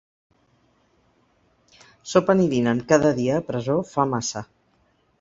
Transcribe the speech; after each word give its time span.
Sopen 2.15 2.43
i 2.49 2.51
dinen 2.57 2.83
cada 2.95 3.15
dia 3.23 3.39
a 3.39 3.47
presó 3.53 3.81
fa 3.95 4.11
massa. 4.17 4.47